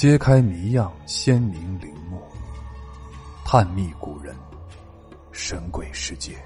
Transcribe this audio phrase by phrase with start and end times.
[0.00, 2.22] 揭开谜样鲜明陵墓，
[3.44, 4.34] 探秘古人
[5.30, 6.42] 神鬼世界。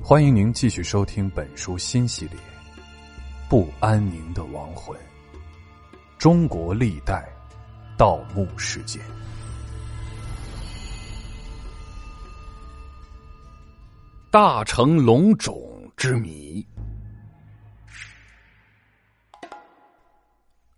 [0.00, 2.38] 欢迎您继续收听本书新系列
[3.48, 4.96] 《不安宁的亡魂：
[6.18, 7.28] 中国历代
[7.98, 9.02] 盗墓事件》。
[14.30, 15.60] 大成龙种
[15.96, 16.64] 之谜。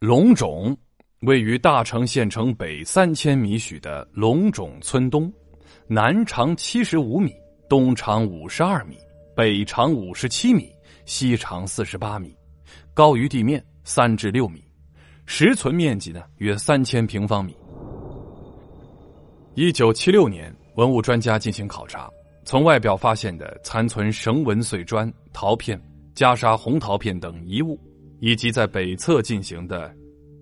[0.00, 0.76] 龙冢
[1.20, 5.32] 位于大城县城北三千米许的龙冢村东，
[5.86, 7.32] 南长七十五米，
[7.66, 8.98] 东长五十二米，
[9.34, 10.70] 北长五十七米，
[11.06, 12.36] 西长四十八米，
[12.92, 14.62] 高于地面三至六米，
[15.24, 17.56] 实存面积呢约三千平方米。
[19.54, 22.10] 一九七六年，文物专家进行考察。
[22.44, 25.80] 从外表发现的残存绳纹碎砖、陶片、
[26.14, 27.80] 袈裟红陶片等遗物，
[28.20, 29.94] 以及在北侧进行的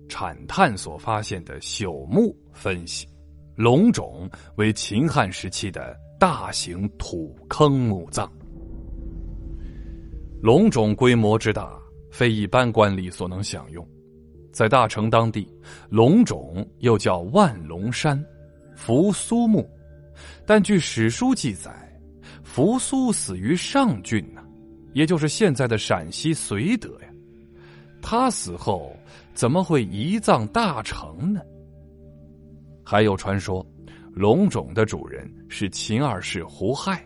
[0.07, 3.07] 铲探所发现的朽木分析，
[3.55, 8.31] 龙冢为秦汉时期的大型土坑墓葬。
[10.41, 11.77] 龙冢规模之大，
[12.11, 13.87] 非一般官吏所能享用。
[14.51, 15.47] 在大成当地，
[15.89, 18.23] 龙冢又叫万龙山、
[18.75, 19.69] 扶苏墓，
[20.45, 21.71] 但据史书记载。
[22.41, 24.41] 扶苏死于上郡呢，
[24.93, 27.09] 也就是现在的陕西绥德呀。
[28.07, 28.95] 他死后
[29.33, 31.41] 怎么会遗葬大成呢？
[32.83, 33.65] 还有传说，
[34.13, 37.03] 龙种的主人是秦二世胡亥，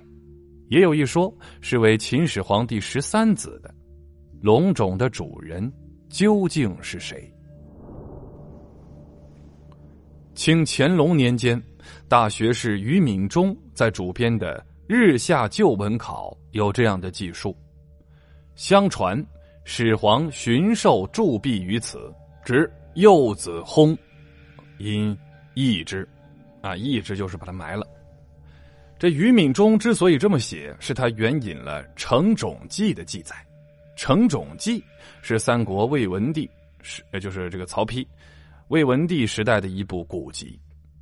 [0.67, 3.73] 也有一说是为秦始皇帝十三子的。
[4.41, 5.71] 龙种的主人
[6.09, 7.33] 究竟是谁？
[10.35, 11.61] 清乾隆年间，
[12.09, 14.61] 大学士于敏中在主编的。
[14.85, 17.55] 日下旧文考有这样的记述：
[18.55, 19.25] 相传
[19.71, 22.11] 始皇巡狩铸币于此，
[22.43, 23.95] 执幼子薨，
[24.79, 25.15] 因
[25.53, 26.09] 缢之。
[26.59, 27.85] 啊，缢之就是把他埋了。
[28.97, 33.35] 这于敏中之所以这么写，是他援引了《成种记》的记载，
[33.95, 34.79] 《成种记》
[35.21, 36.49] 是三国魏文帝
[36.81, 38.03] 是，也就是这个曹丕，
[38.69, 40.59] 魏文帝时代的一部古籍。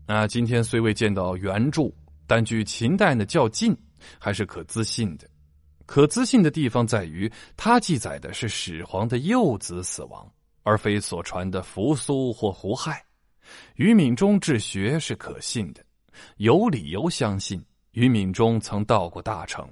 [0.08, 1.90] 啊，今天虽未见到原著。
[2.28, 3.74] 但据秦代呢较近，
[4.20, 5.25] 还是可自信的。
[5.88, 10.30] 可资信的地方在于，它记载的是始皇的幼子死亡，
[10.62, 13.03] 而非所传的扶苏或胡亥。
[13.78, 15.81] 于敏中治学是可信的，
[16.36, 19.66] 有理由相信于敏中曾到过大成。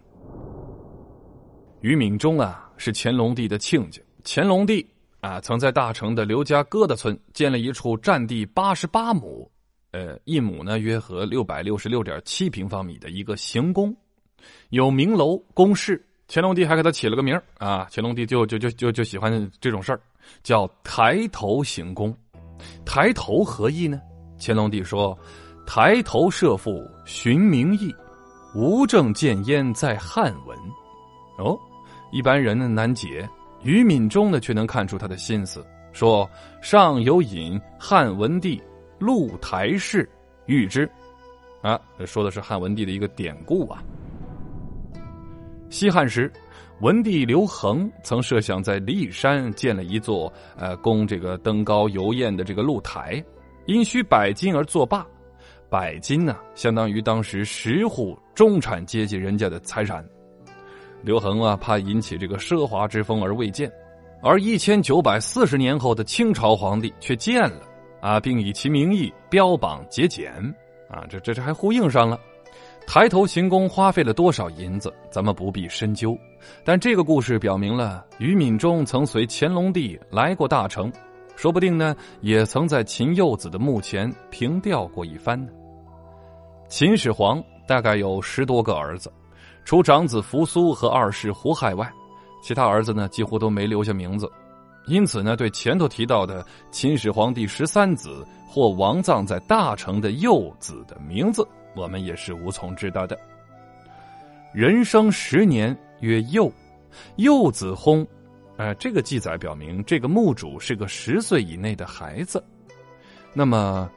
[1.81, 4.02] 于敏中啊，是乾隆帝的亲家。
[4.24, 4.90] 乾隆帝
[5.20, 9.52] 啊，曾在大成的刘家疙瘩村建了一处占地八十八亩。
[9.92, 13.96] 呃，一亩呢，约合六百六十六点七平方米的一个行宫，
[14.70, 16.05] 有明楼宫室。
[16.28, 20.00] 乾隆帝还给他起了个名啊，乾隆帝就就就就就喜欢这种事儿，
[20.44, 22.16] 叫抬头行宫。
[22.86, 24.02] 抬头何意呢？
[24.40, 25.18] 乾隆帝说
[25.66, 27.94] ：“抬头设父寻名义，
[28.56, 30.58] 无证见焉在汉文。”
[31.38, 31.58] 哦，
[32.12, 33.28] 一般人呢难解，
[33.63, 36.30] 于敏中呢却能看出他的心思，说
[36.62, 38.62] 上有引汉文帝。
[38.97, 40.09] 露台式
[40.46, 40.90] 预知，
[41.62, 43.84] 啊，说的是汉文帝的一个典故啊。
[45.70, 46.31] 西汉时，
[46.81, 53.24] 文帝刘恒曾设想在骊山建了一座呃供这个登高游宴的这个露台，
[53.66, 55.06] 因需百金而作罢。
[55.70, 60.06] 百金呢，相当于当时十户中产阶级人家的财产。
[61.02, 63.72] 刘恒啊，怕引起这个奢华之风而未建，
[64.22, 67.62] 而一千九百四十年后的清朝皇帝却建了。
[68.02, 70.31] 啊，并以其名义标榜节俭，
[70.88, 72.20] 啊，这这这还呼应上了。
[72.88, 76.18] 抬头行宫花费了多少银子，咱们不必深究。
[76.63, 80.91] 但这个故事表明了，于敏中曾随乾隆帝来过大成，
[81.35, 85.51] 说不定呢，也曾在秦幼子的墓前凭吊过一番呢。
[86.69, 89.12] 秦始皇大概有十多个儿子，
[89.66, 91.91] 除长子扶苏和二世胡亥外，
[92.41, 94.31] 其他儿子呢几乎都没留下名字。
[94.86, 101.45] 因此呢，对前头提到的秦始皇帝十三子或王葬在大成的幼子的名字，
[101.75, 103.18] 我们也是无从知道的。
[104.54, 106.51] 人生十年曰幼，
[107.18, 108.07] 幼子薨，
[108.57, 112.44] 呃，这个记载表明这个墓主是个十岁以内的孩子。
[113.33, 113.89] 那么，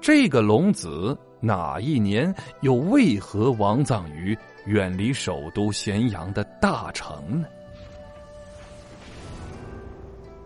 [0.00, 7.46] 这个龙子哪一年又为何亡葬于远离首都咸阳的大城呢？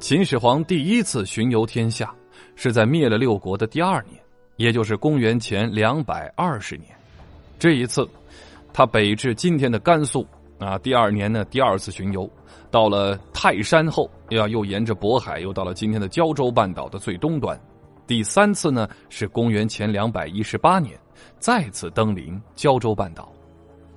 [0.00, 2.12] 秦始皇第一次巡游天下，
[2.56, 4.21] 是在灭了六国的第二年，
[4.62, 6.88] 也就是公元前两百二十年。
[7.58, 8.08] 这一次，
[8.72, 10.24] 他北至今天的甘肃，
[10.60, 12.30] 啊，第二年呢，第二次巡游，
[12.70, 17.60] 到了泰山后，要又沿着渤海，又到了今天的胶州半岛的最东端。
[18.06, 20.96] 第三次呢，是公元前两百一十八年，
[21.40, 23.32] 再次登临胶州半岛。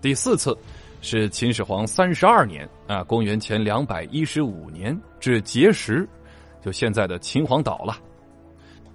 [0.02, 0.58] 第四次
[1.00, 6.10] 是秦始皇三十二年啊，公元前两百一十五年至碣石，
[6.60, 8.00] 就现在的秦皇岛了。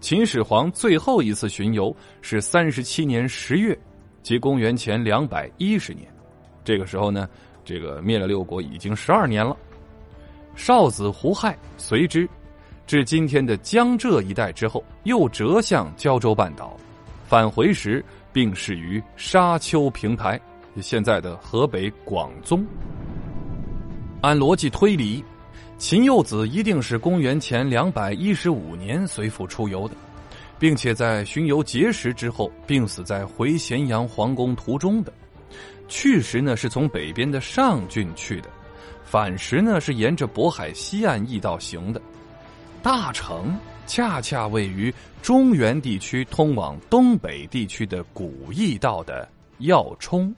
[0.00, 3.78] 秦始皇最后一次巡游是三十七年十月，
[4.22, 6.08] 即公元前两百一十年。
[6.64, 7.28] 这个时候呢，
[7.66, 9.54] 这个灭了六国已经十二年了。
[10.56, 12.26] 少子胡亥随之，
[12.86, 16.74] 至今天的江浙一带之后，又折向胶州半岛，
[17.26, 18.02] 返回时
[18.32, 20.40] 病逝于沙丘平台，
[20.80, 22.64] 现在的河北广宗。
[24.22, 25.22] 按逻辑推理。
[25.80, 29.96] 秦幼子一定是公元前两百一十五年随父出游的，
[30.58, 35.10] 并且在巡游碣石之后病死在回咸阳皇宫途中的。
[35.88, 38.50] 去时呢是从北边的上郡去的，
[39.04, 42.00] 返时呢是沿着渤海西岸驿道行的。
[42.82, 49.26] 大城恰恰位于中原地区通往东北地区的古驿道的
[49.60, 50.32] 要冲。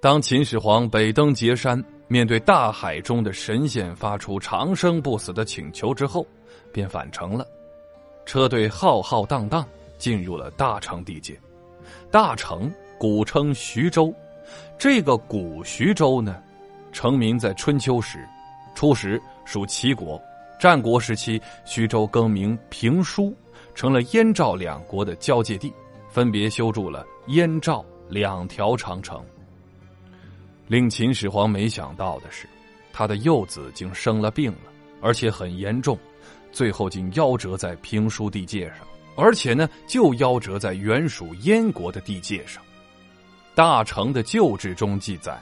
[0.00, 1.84] 当秦始皇北登碣山。
[2.08, 6.26] 面对大海中的神仙发出长生不死的请求之后，
[6.72, 7.46] 便返程了。
[8.24, 9.66] 车队浩浩荡荡
[9.98, 11.38] 进入了大成地界。
[12.10, 14.14] 大成古称徐州，
[14.78, 16.42] 这个古徐州呢，
[16.92, 18.26] 成名在春秋时，
[18.74, 20.20] 初时属齐国。
[20.58, 23.36] 战国时期，徐州更名平舒，
[23.74, 25.72] 成了燕赵两国的交界地，
[26.08, 29.22] 分别修筑了燕赵两条长城。
[30.68, 32.48] 令秦始皇没想到的是，
[32.92, 35.98] 他的幼子竟生了病了，而且很严重，
[36.50, 38.78] 最后竟夭折在平舒地界上，
[39.16, 42.62] 而且呢，就夭折在原属燕国的地界上。
[43.54, 45.40] 大成的旧志中记载，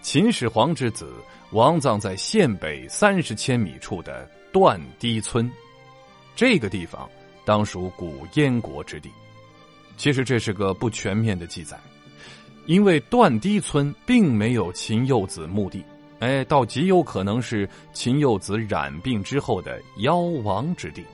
[0.00, 1.12] 秦始皇之子
[1.50, 5.50] 王葬在县北三十千米处的段堤村，
[6.36, 7.10] 这个地方
[7.44, 9.10] 当属古燕国之地。
[9.96, 11.78] 其实这是个不全面的记载。
[12.66, 15.84] 因为断堤村并没有秦幼子墓地，
[16.20, 21.04] 哎，倒极有可能是秦幼子染病之后的妖亡之地。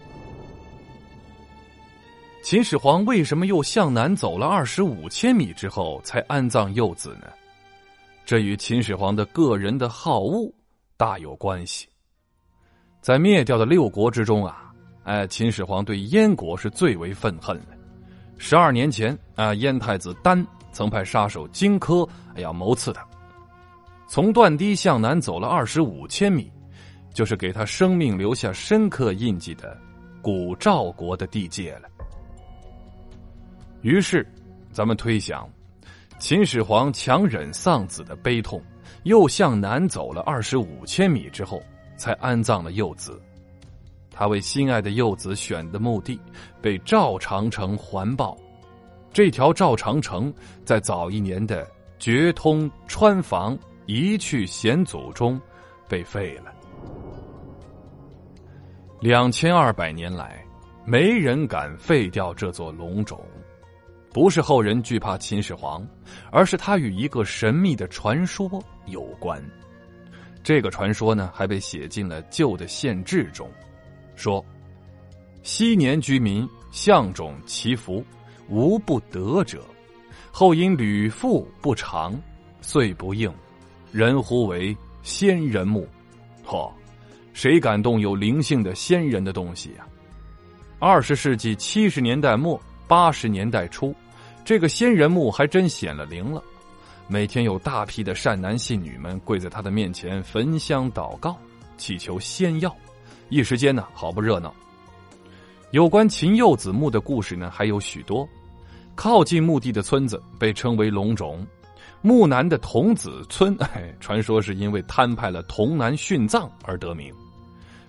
[2.42, 7.26] 秦始皇为什么又向南走了二十五千米之后才安葬幼子呢？
[8.24, 10.50] 这与秦始皇的个人的好恶
[10.96, 11.88] 大有关系。
[13.00, 14.70] 在灭掉的六国之中啊，
[15.04, 17.76] 哎，秦始皇对燕国是最为愤恨的。
[18.36, 20.46] 十二年前啊，燕太子丹。
[20.78, 23.04] 曾派杀手荆轲要谋刺他。
[24.06, 26.48] 从断堤向南走了二十五千米，
[27.12, 29.76] 就是给他生命留下深刻印记的
[30.22, 31.88] 古赵国的地界了。
[33.80, 34.24] 于是，
[34.70, 35.50] 咱们推想，
[36.20, 38.62] 秦始皇强忍丧子的悲痛，
[39.02, 41.60] 又向南走了二十五千米之后，
[41.96, 43.20] 才安葬了幼子。
[44.12, 46.20] 他为心爱的幼子选的墓地，
[46.62, 48.38] 被赵长城环抱。
[49.12, 50.32] 这条赵长城
[50.64, 51.68] 在早一年的
[51.98, 55.40] 绝通川防一去险阻中
[55.88, 56.52] 被废了。
[59.00, 60.44] 两千二百年来，
[60.84, 63.18] 没人敢废掉这座龙冢，
[64.12, 65.86] 不是后人惧怕秦始皇，
[66.30, 68.48] 而是它与一个神秘的传说
[68.86, 69.42] 有关。
[70.42, 73.50] 这个传说呢，还被写进了旧的县志中，
[74.16, 74.44] 说：
[75.42, 78.04] 昔年居民向种祈福。
[78.48, 79.62] 无不得者，
[80.30, 82.18] 后因屡复不长，
[82.60, 83.32] 遂不应，
[83.92, 85.86] 人呼为仙人墓。
[86.46, 86.70] 嚯，
[87.34, 89.86] 谁敢动有灵性的仙人的东西呀？
[90.78, 93.94] 二十世纪七十年代末八十年代初，
[94.44, 96.42] 这个仙人墓还真显了灵了。
[97.06, 101.36] 每天有大批的善男信女们跪在他的面前焚香祷告，
[101.76, 102.74] 祈求仙药，
[103.28, 104.54] 一时间呢，好不热闹。
[105.70, 108.26] 有关秦幼子墓的故事呢，还有许多。
[108.98, 111.46] 靠近墓地的村子被称为龙冢，
[112.02, 117.14] 墓南的童子村， 哎，传说是因为摊派了童男殉葬而得名；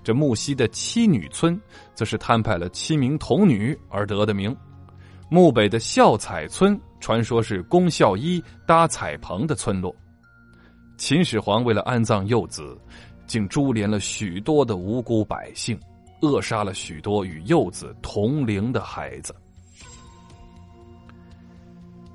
[0.03, 1.59] 这墓西的七女村，
[1.95, 4.53] 则是摊派了七名童女而得的名；
[5.31, 9.91] 墓北的孝彩村，传说是龚孝一搭彩棚的村落。
[10.95, 12.77] 秦始皇为了安葬幼子，
[13.25, 15.75] 竟株连了许多的无辜百姓，
[16.21, 19.33] 扼杀了许多与幼子同龄的孩子。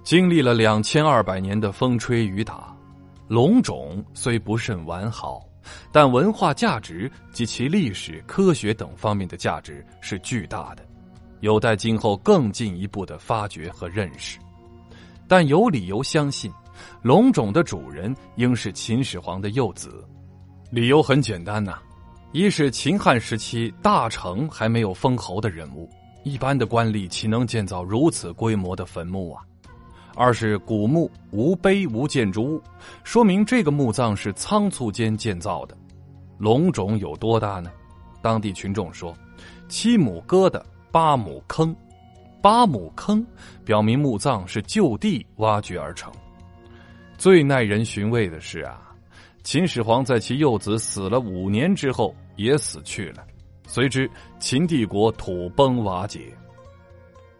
[0.05, 2.77] 经历了两千二百年的风吹雨打，
[3.27, 5.43] 龙种虽不甚完好，
[5.91, 10.87] 但文化价值及其历史、科学等方面的价值是巨大的，
[11.41, 14.39] 有待今后更进一步的发掘和认识。
[15.27, 16.53] 但有理由相信，
[17.01, 20.07] 龙种的主人应是秦始皇的幼子。
[20.71, 21.79] 理由很简单呐，
[22.33, 25.89] 一是秦汉时期大成还没有封侯的人物，
[26.25, 29.43] 一般的官吏岂能建造如此规模的坟墓啊？
[30.15, 32.63] 二是古墓无碑无建筑物，
[33.03, 35.77] 说明这个墓葬是仓促间建造的。
[36.39, 37.71] 龙种有多大呢？
[38.23, 39.17] 当地群众说，
[39.69, 41.75] 七亩疙瘩，八亩坑。
[42.41, 43.27] 八亩坑
[43.65, 46.13] 表明墓葬是就地挖掘而成。
[47.17, 48.95] 最耐人寻味的是啊，
[49.43, 53.25] 秦始皇在其幼子死了五年之后也死去了，
[53.67, 56.33] 随之秦帝国土崩瓦解。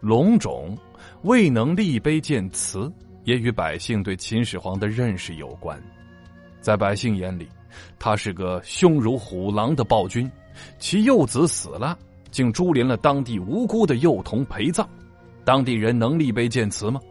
[0.05, 0.77] 龙种
[1.23, 2.93] 未能立碑建祠，
[3.23, 5.81] 也与百姓对秦始皇的认识有关。
[6.61, 7.49] 在百姓眼里，
[7.97, 10.31] 他是个凶如虎狼的暴君，
[10.77, 11.97] 其幼子死了。
[12.29, 14.87] 竟株连了当地无辜的幼童陪葬，
[15.43, 17.01] 当地人能立碑建祠吗？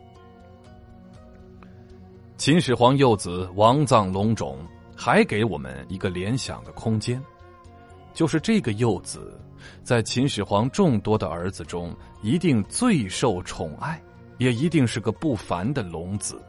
[2.36, 4.56] 秦始皇幼子王葬龙种，
[4.94, 7.20] 还给我们一个联想的空间，
[8.12, 9.36] 就是这个幼子
[9.82, 14.00] 在秦始皇众多的儿子中，一定最受宠爱，
[14.38, 16.42] 也一定是个不凡的龙子。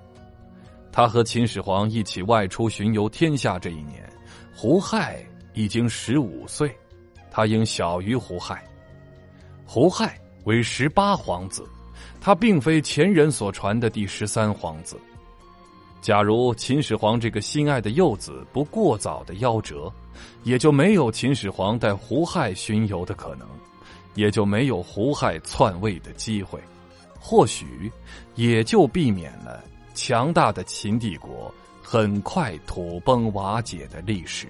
[0.91, 4.09] 他和秦始皇一起外出巡游天下这一年，
[4.55, 6.73] 胡亥已经十五岁。
[7.29, 8.63] 他应小于胡亥，
[9.65, 11.67] 胡亥为十八皇子，
[12.21, 14.97] 他并非前人所传的第十三皇子。
[15.99, 19.91] 假如秦始皇这个心爱的幼子不过早的夭折，
[20.43, 23.47] 也就没有秦始皇带胡亥巡游的可能，
[24.13, 26.61] 也就没有胡亥篡位的机会，
[27.19, 27.91] 或许
[28.35, 34.47] 也就避免了强大的秦帝国很快土崩瓦解的历史。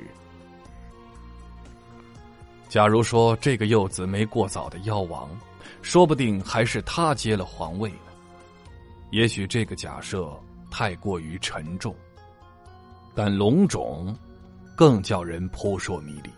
[2.68, 5.30] 假如说这个幼子没过早的夭亡，
[5.82, 7.98] 说不定还是他接了皇位呢。
[9.12, 10.30] 也许这个假设
[10.70, 11.96] 太过于沉重，
[13.14, 14.14] 但龙种
[14.76, 16.30] 更叫人扑朔迷离。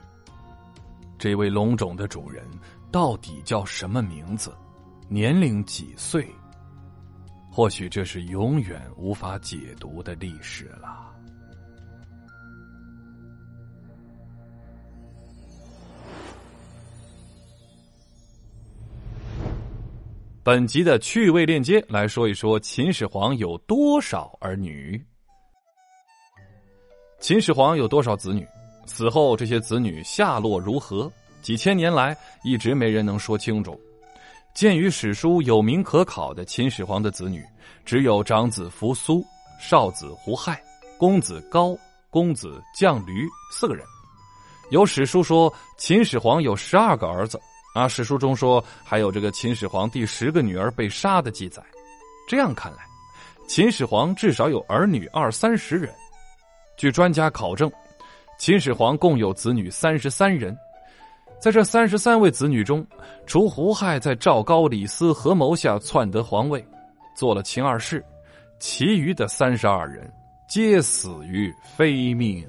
[1.17, 2.45] 这位龙种的主人
[2.91, 4.55] 到底叫什么名字？
[5.09, 6.29] 年龄几岁？
[7.49, 11.05] 或许这是永远无法解读的历史了。
[20.43, 25.03] 本集的趣味链接来说一说秦始皇有多少儿女？
[27.19, 28.47] 秦始皇有多少子女？
[28.85, 31.11] 死后这些子女下落如何？
[31.41, 33.79] 几千年来一直没人能说清楚。
[34.53, 37.43] 鉴于史书有名可考的秦始皇的子女
[37.83, 39.25] 只有长子扶苏、
[39.59, 40.61] 少子胡亥、
[40.97, 41.75] 公子高、
[42.09, 43.83] 公子将驴四个人。
[44.69, 47.39] 有史书说秦始皇有十二个儿子。
[47.73, 51.63] 啊，史书中说还有这个秦始皇第十个女儿被杀的记载。
[52.27, 52.79] 这样看来，
[53.47, 55.93] 秦始皇至少有儿女二三十人。
[56.77, 57.71] 据专家考证，
[58.37, 60.55] 秦始皇共有子女三十三人。
[61.39, 62.85] 在这三十三位子女中，
[63.25, 66.63] 除胡亥在赵高、李斯合谋下篡得皇位，
[67.15, 68.03] 做了秦二世，
[68.59, 70.07] 其余的三十二人
[70.47, 72.45] 皆死于非命。